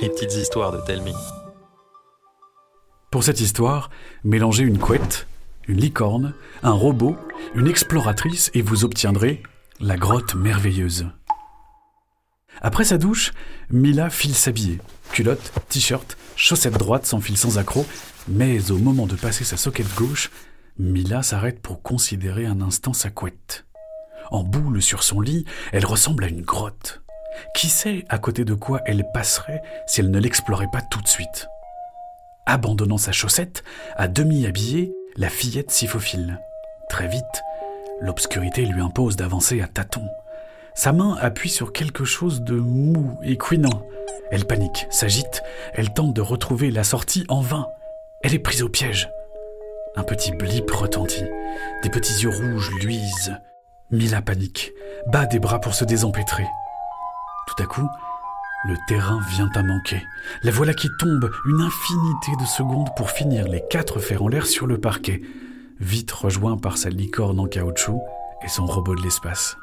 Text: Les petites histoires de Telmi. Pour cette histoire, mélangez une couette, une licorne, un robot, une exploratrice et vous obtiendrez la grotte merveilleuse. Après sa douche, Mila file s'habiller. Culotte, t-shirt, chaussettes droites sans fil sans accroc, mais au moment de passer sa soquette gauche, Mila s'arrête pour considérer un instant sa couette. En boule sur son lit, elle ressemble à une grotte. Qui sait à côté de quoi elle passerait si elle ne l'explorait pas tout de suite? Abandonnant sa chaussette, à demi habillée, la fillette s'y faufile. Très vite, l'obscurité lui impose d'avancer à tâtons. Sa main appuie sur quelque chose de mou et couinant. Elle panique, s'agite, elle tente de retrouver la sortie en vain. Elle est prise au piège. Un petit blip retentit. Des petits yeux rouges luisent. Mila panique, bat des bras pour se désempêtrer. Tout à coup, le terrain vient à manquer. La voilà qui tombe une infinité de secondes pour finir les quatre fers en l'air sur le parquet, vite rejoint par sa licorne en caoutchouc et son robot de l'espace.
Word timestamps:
Les 0.00 0.08
petites 0.08 0.34
histoires 0.34 0.70
de 0.70 0.80
Telmi. 0.86 1.12
Pour 3.10 3.24
cette 3.24 3.40
histoire, 3.40 3.90
mélangez 4.22 4.62
une 4.62 4.78
couette, 4.78 5.26
une 5.66 5.80
licorne, 5.80 6.34
un 6.62 6.72
robot, 6.72 7.16
une 7.56 7.66
exploratrice 7.66 8.52
et 8.54 8.62
vous 8.62 8.84
obtiendrez 8.84 9.42
la 9.80 9.96
grotte 9.96 10.36
merveilleuse. 10.36 11.06
Après 12.60 12.84
sa 12.84 12.98
douche, 12.98 13.32
Mila 13.70 14.10
file 14.10 14.34
s'habiller. 14.34 14.78
Culotte, 15.10 15.52
t-shirt, 15.68 16.16
chaussettes 16.36 16.78
droites 16.78 17.06
sans 17.06 17.20
fil 17.20 17.36
sans 17.36 17.58
accroc, 17.58 17.86
mais 18.28 18.70
au 18.70 18.78
moment 18.78 19.06
de 19.06 19.16
passer 19.16 19.42
sa 19.42 19.56
soquette 19.56 19.92
gauche, 19.96 20.30
Mila 20.78 21.24
s'arrête 21.24 21.60
pour 21.60 21.82
considérer 21.82 22.46
un 22.46 22.60
instant 22.60 22.92
sa 22.92 23.10
couette. 23.10 23.66
En 24.30 24.44
boule 24.44 24.80
sur 24.82 25.02
son 25.02 25.20
lit, 25.20 25.46
elle 25.72 25.86
ressemble 25.86 26.22
à 26.22 26.28
une 26.28 26.42
grotte. 26.42 27.02
Qui 27.54 27.68
sait 27.68 28.04
à 28.08 28.18
côté 28.18 28.44
de 28.44 28.54
quoi 28.54 28.80
elle 28.86 29.04
passerait 29.12 29.62
si 29.86 30.00
elle 30.00 30.10
ne 30.10 30.18
l'explorait 30.18 30.70
pas 30.72 30.80
tout 30.80 31.00
de 31.00 31.08
suite? 31.08 31.48
Abandonnant 32.46 32.98
sa 32.98 33.12
chaussette, 33.12 33.62
à 33.96 34.08
demi 34.08 34.46
habillée, 34.46 34.92
la 35.16 35.28
fillette 35.28 35.70
s'y 35.70 35.86
faufile. 35.86 36.40
Très 36.88 37.08
vite, 37.08 37.42
l'obscurité 38.00 38.64
lui 38.64 38.80
impose 38.80 39.16
d'avancer 39.16 39.60
à 39.60 39.66
tâtons. 39.66 40.08
Sa 40.74 40.92
main 40.92 41.16
appuie 41.20 41.50
sur 41.50 41.72
quelque 41.72 42.04
chose 42.04 42.42
de 42.42 42.54
mou 42.54 43.18
et 43.22 43.36
couinant. 43.36 43.82
Elle 44.30 44.46
panique, 44.46 44.86
s'agite, 44.90 45.42
elle 45.74 45.92
tente 45.92 46.14
de 46.14 46.20
retrouver 46.20 46.70
la 46.70 46.84
sortie 46.84 47.24
en 47.28 47.40
vain. 47.40 47.66
Elle 48.22 48.34
est 48.34 48.38
prise 48.38 48.62
au 48.62 48.68
piège. 48.68 49.10
Un 49.96 50.04
petit 50.04 50.30
blip 50.32 50.70
retentit. 50.70 51.24
Des 51.82 51.90
petits 51.90 52.22
yeux 52.22 52.30
rouges 52.30 52.70
luisent. 52.80 53.36
Mila 53.90 54.22
panique, 54.22 54.72
bat 55.08 55.26
des 55.26 55.38
bras 55.38 55.60
pour 55.60 55.74
se 55.74 55.84
désempêtrer. 55.84 56.46
Tout 57.48 57.62
à 57.62 57.66
coup, 57.66 57.88
le 58.66 58.76
terrain 58.86 59.20
vient 59.30 59.48
à 59.54 59.62
manquer. 59.62 60.06
La 60.42 60.50
voilà 60.50 60.74
qui 60.74 60.88
tombe 60.98 61.30
une 61.46 61.60
infinité 61.62 62.32
de 62.38 62.44
secondes 62.44 62.88
pour 62.94 63.10
finir 63.10 63.48
les 63.48 63.62
quatre 63.70 64.00
fers 64.00 64.22
en 64.22 64.28
l'air 64.28 64.46
sur 64.46 64.66
le 64.66 64.78
parquet, 64.78 65.22
vite 65.80 66.12
rejoint 66.12 66.58
par 66.58 66.76
sa 66.76 66.90
licorne 66.90 67.40
en 67.40 67.46
caoutchouc 67.46 68.02
et 68.44 68.48
son 68.48 68.66
robot 68.66 68.94
de 68.94 69.02
l'espace. 69.02 69.56